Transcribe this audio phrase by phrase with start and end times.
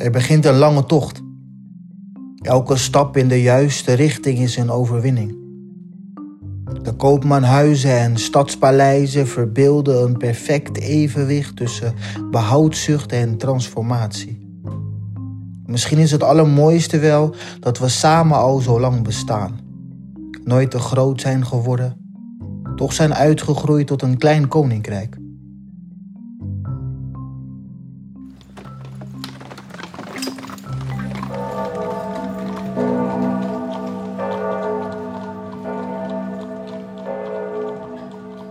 [0.00, 1.20] Er begint een lange tocht.
[2.42, 5.36] Elke stap in de juiste richting is een overwinning.
[6.82, 11.94] De koopmanhuizen en stadspaleizen verbeelden een perfect evenwicht tussen
[12.30, 14.60] behoudzucht en transformatie.
[15.66, 19.58] Misschien is het allermooiste wel dat we samen al zo lang bestaan.
[20.44, 21.96] Nooit te groot zijn geworden,
[22.76, 25.19] toch zijn uitgegroeid tot een klein koninkrijk.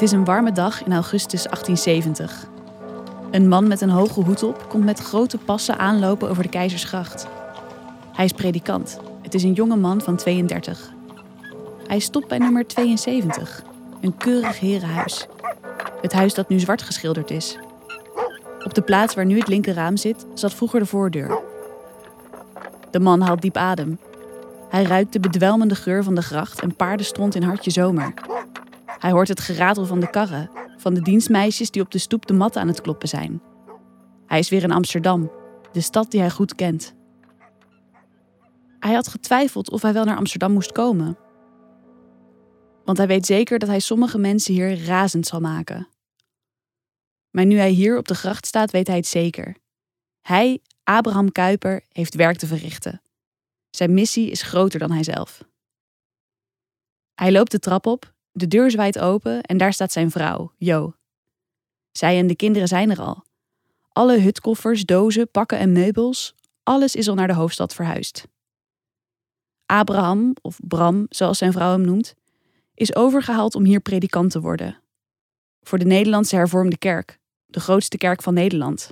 [0.00, 2.48] Het is een warme dag in augustus 1870.
[3.30, 7.26] Een man met een hoge hoed op komt met grote passen aanlopen over de Keizersgracht.
[8.12, 8.98] Hij is predikant.
[9.22, 10.92] Het is een jonge man van 32.
[11.86, 13.62] Hij stopt bij nummer 72,
[14.00, 15.26] een keurig herenhuis.
[16.00, 17.58] Het huis dat nu zwart geschilderd is.
[18.64, 21.38] Op de plaats waar nu het linkerraam zit, zat vroeger de voordeur.
[22.90, 23.98] De man haalt diep adem.
[24.68, 28.14] Hij ruikt de bedwelmende geur van de gracht en paardenstront in hartje zomer.
[29.00, 32.32] Hij hoort het geratel van de karren, van de dienstmeisjes die op de stoep de
[32.32, 33.42] matten aan het kloppen zijn.
[34.26, 35.30] Hij is weer in Amsterdam,
[35.72, 36.94] de stad die hij goed kent.
[38.78, 41.18] Hij had getwijfeld of hij wel naar Amsterdam moest komen.
[42.84, 45.88] Want hij weet zeker dat hij sommige mensen hier razend zal maken.
[47.30, 49.56] Maar nu hij hier op de gracht staat, weet hij het zeker.
[50.20, 53.02] Hij, Abraham Kuyper, heeft werk te verrichten.
[53.70, 55.44] Zijn missie is groter dan hijzelf.
[57.14, 60.94] Hij loopt de trap op de deur zwaait open en daar staat zijn vrouw, Jo.
[61.92, 63.24] Zij en de kinderen zijn er al.
[63.92, 68.26] Alle hutkoffers, dozen, pakken en meubels, alles is al naar de hoofdstad verhuisd.
[69.66, 72.14] Abraham, of Bram, zoals zijn vrouw hem noemt,
[72.74, 74.82] is overgehaald om hier predikant te worden.
[75.62, 78.90] Voor de Nederlandse hervormde kerk, de grootste kerk van Nederland.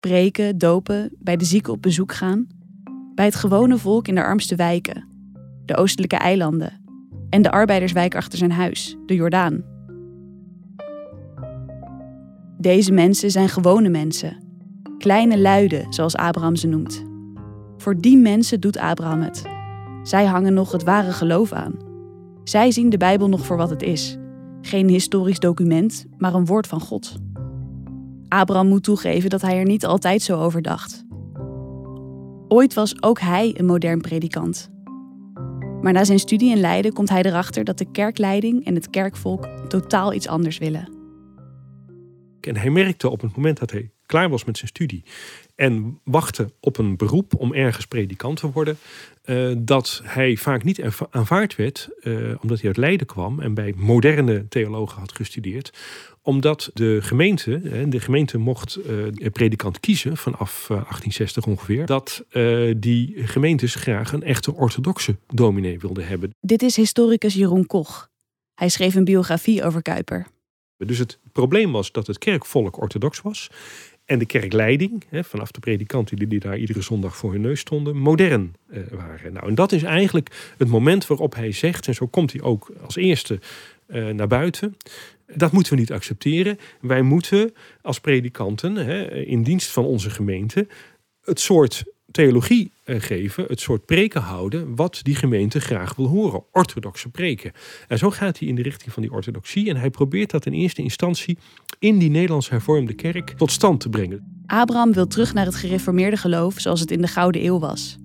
[0.00, 2.48] Preken, dopen, bij de zieken op bezoek gaan,
[3.14, 5.08] bij het gewone volk in de armste wijken,
[5.64, 6.84] de oostelijke eilanden,
[7.30, 9.62] en de arbeiderswijk achter zijn huis, de Jordaan.
[12.58, 14.36] Deze mensen zijn gewone mensen,
[14.98, 17.04] kleine luiden, zoals Abraham ze noemt.
[17.76, 19.42] Voor die mensen doet Abraham het.
[20.02, 21.74] Zij hangen nog het ware geloof aan.
[22.44, 24.18] Zij zien de Bijbel nog voor wat het is:
[24.60, 27.16] geen historisch document, maar een woord van God.
[28.28, 31.04] Abraham moet toegeven dat hij er niet altijd zo over dacht.
[32.48, 34.70] Ooit was ook hij een modern predikant.
[35.82, 39.48] Maar na zijn studie in Leiden komt hij erachter dat de kerkleiding en het kerkvolk
[39.68, 40.88] totaal iets anders willen.
[42.40, 45.02] En hij merkte op het moment dat hij klaar was met zijn studie
[45.60, 48.78] en wachtte op een beroep om ergens predikant te worden,
[49.24, 53.74] uh, dat hij vaak niet aanvaard werd, uh, omdat hij uit Leiden kwam en bij
[53.76, 55.72] moderne theologen had gestudeerd,
[56.22, 62.24] omdat de gemeente, de gemeente mocht uh, predikant kiezen vanaf 1860 ongeveer, dat
[62.76, 66.34] die gemeentes graag een echte orthodoxe dominee wilden hebben.
[66.40, 68.08] Dit is historicus Jeroen Koch.
[68.54, 70.26] Hij schreef een biografie over Kuiper.
[70.76, 73.50] Dus het probleem was dat het kerkvolk orthodox was
[74.10, 77.96] en de kerkleiding, hè, vanaf de predikanten die, daar iedere zondag voor hun neus stonden,
[77.96, 79.32] modern eh, waren.
[79.32, 82.72] Nou, en dat is eigenlijk het moment waarop hij zegt, en zo komt hij ook
[82.84, 83.38] als eerste
[83.88, 84.76] uh, naar buiten.
[85.26, 86.58] Dat moeten we niet accepteren.
[86.80, 90.66] Wij moeten als predikanten, hè, in dienst van onze gemeente,
[91.22, 96.42] het soort theologie eh, geven, het soort preken houden wat die gemeente graag wil horen.
[96.52, 97.52] Orthodoxe preken.
[97.88, 100.52] En zo gaat hij in de richting van die orthodoxie en hij probeert dat in
[100.52, 101.38] eerste instantie
[101.78, 104.42] in die Nederlands hervormde kerk tot stand te brengen.
[104.46, 107.98] Abraham wil terug naar het gereformeerde geloof zoals het in de Gouden Eeuw was.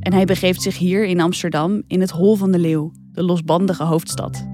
[0.00, 3.84] En hij begeeft zich hier in Amsterdam in het Hol van de Leeuw, de losbandige
[3.84, 4.46] hoofdstad.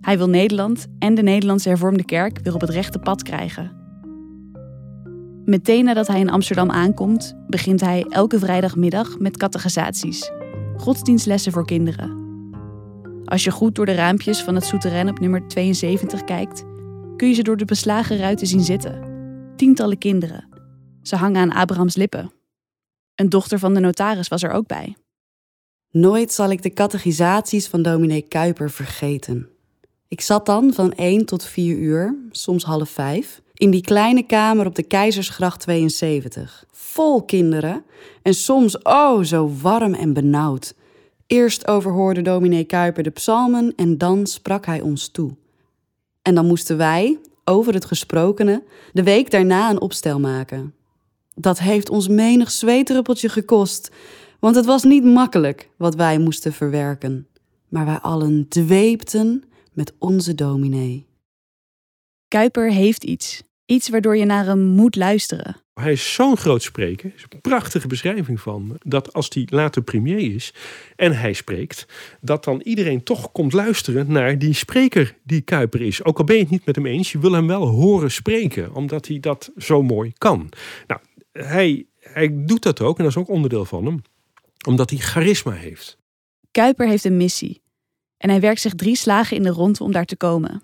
[0.00, 3.83] Hij wil Nederland en de Nederlandse hervormde kerk weer op het rechte pad krijgen.
[5.44, 10.30] Meteen nadat hij in Amsterdam aankomt, begint hij elke vrijdagmiddag met catechisaties,
[10.76, 12.22] godsdienstlessen voor kinderen.
[13.24, 16.64] Als je goed door de raampjes van het souterrain op nummer 72 kijkt,
[17.16, 19.02] kun je ze door de beslagen ruiten zien zitten.
[19.56, 20.48] Tientallen kinderen.
[21.02, 22.32] Ze hangen aan Abrahams lippen.
[23.14, 24.96] Een dochter van de notaris was er ook bij.
[25.90, 29.48] Nooit zal ik de catechisaties van dominee Kuiper vergeten.
[30.08, 34.66] Ik zat dan van 1 tot 4 uur, soms half 5, in die kleine kamer
[34.66, 36.64] op de Keizersgracht 72.
[36.70, 37.84] Vol kinderen
[38.22, 40.74] en soms oh zo warm en benauwd.
[41.26, 45.36] Eerst overhoorde dominee Kuiper de psalmen en dan sprak hij ons toe.
[46.22, 48.62] En dan moesten wij, over het gesprokene,
[48.92, 50.74] de week daarna een opstel maken.
[51.34, 53.90] Dat heeft ons menig zweetruppeltje gekost,
[54.38, 57.26] want het was niet makkelijk wat wij moesten verwerken.
[57.68, 61.06] Maar wij allen dweepten met onze dominee.
[62.34, 63.42] Kuiper heeft iets.
[63.66, 65.56] Iets waardoor je naar hem moet luisteren.
[65.74, 67.12] Hij is zo'n groot spreker.
[67.16, 68.76] is een prachtige beschrijving van.
[68.82, 70.54] Dat als hij later premier is
[70.96, 71.86] en hij spreekt,
[72.20, 76.04] dat dan iedereen toch komt luisteren naar die spreker die Kuiper is.
[76.04, 78.74] Ook al ben je het niet met hem eens, je wil hem wel horen spreken,
[78.74, 80.48] omdat hij dat zo mooi kan.
[80.86, 81.00] Nou,
[81.32, 84.02] hij, hij doet dat ook en dat is ook onderdeel van hem,
[84.66, 85.98] omdat hij charisma heeft.
[86.50, 87.62] Kuiper heeft een missie
[88.16, 90.62] en hij werkt zich drie slagen in de rond om daar te komen.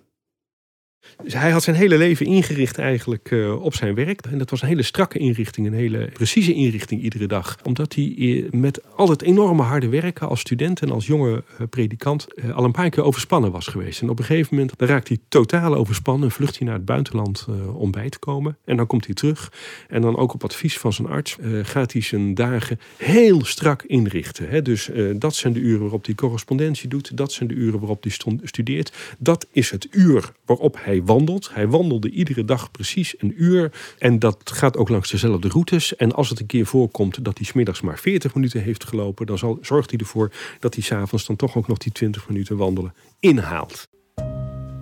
[1.23, 4.27] Dus hij had zijn hele leven ingericht eigenlijk uh, op zijn werk.
[4.27, 7.59] En dat was een hele strakke inrichting, een hele precieze inrichting iedere dag.
[7.63, 11.67] Omdat hij uh, met al het enorme harde werken als student en als jonge uh,
[11.71, 14.03] predikant al een paar keer overspannen was geweest.
[14.03, 17.47] En op een gegeven moment raakt hij totaal overspannen en vlucht hij naar het buitenland
[17.75, 18.57] om bij te komen.
[18.65, 19.53] En dan komt hij terug.
[19.89, 24.49] En dan ook op advies van zijn arts gaat hij zijn dagen heel strak inrichten.
[24.49, 24.63] Hè.
[24.63, 27.17] Dus dat zijn de uren waarop hij correspondentie doet.
[27.17, 28.13] Dat zijn de uren waarop hij
[28.43, 28.93] studeert.
[29.19, 31.51] Dat is het uur waarop hij hij wandelt.
[31.55, 33.73] Hij wandelde iedere dag precies een uur.
[33.99, 35.97] En dat gaat ook langs dezelfde routes.
[35.97, 39.59] En als het een keer voorkomt dat hij smiddags maar 40 minuten heeft gelopen, dan
[39.61, 43.89] zorgt hij ervoor dat hij s'avonds dan toch ook nog die 20 minuten wandelen inhaalt.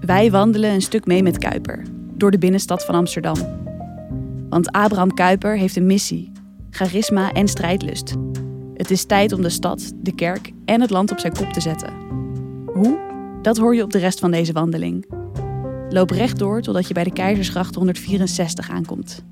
[0.01, 1.83] Wij wandelen een stuk mee met Kuiper
[2.15, 3.37] door de binnenstad van Amsterdam.
[4.49, 6.33] Want Abraham Kuiper heeft een missie,
[6.71, 8.15] charisma en strijdlust.
[8.75, 11.61] Het is tijd om de stad, de kerk en het land op zijn kop te
[11.61, 11.93] zetten.
[12.67, 12.99] Hoe?
[13.43, 15.18] Dat hoor je op de rest van deze wandeling.
[15.91, 19.25] Loop rechtdoor totdat je bij de Keizersgracht 164 aankomt.